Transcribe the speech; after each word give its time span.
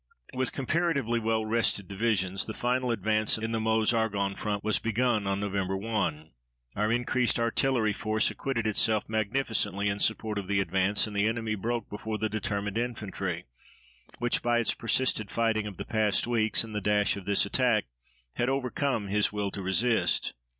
With 0.33 0.51
comparatively 0.51 1.19
well 1.19 1.45
rested 1.45 1.87
divisions, 1.87 2.45
the 2.45 2.55
final 2.55 2.89
advance 2.89 3.37
in 3.37 3.51
the 3.51 3.59
Meuse 3.61 3.93
Argonne 3.93 4.33
front 4.33 4.63
was 4.63 4.79
begun 4.79 5.27
on 5.27 5.39
Nov. 5.41 5.51
1. 5.53 6.31
Our 6.75 6.91
increased 6.91 7.39
artillery 7.39 7.93
force 7.93 8.31
acquitted 8.31 8.65
itself 8.65 9.07
magnificently 9.07 9.89
in 9.89 9.99
support 9.99 10.39
of 10.39 10.47
the 10.47 10.59
advance, 10.59 11.05
and 11.05 11.15
the 11.15 11.27
enemy 11.27 11.53
broke 11.53 11.87
before 11.87 12.17
the 12.17 12.29
determined 12.29 12.79
infantry, 12.79 13.45
which, 14.17 14.41
by 14.41 14.57
its 14.57 14.73
persistent 14.73 15.29
fighting 15.29 15.67
of 15.67 15.77
the 15.77 15.85
past 15.85 16.25
weeks 16.25 16.63
and 16.63 16.73
the 16.73 16.81
dash 16.81 17.15
of 17.15 17.25
this 17.25 17.45
attack, 17.45 17.85
had 18.37 18.49
overcome 18.49 19.07
his 19.07 19.31
will 19.31 19.51
to 19.51 19.61
resist. 19.61 20.33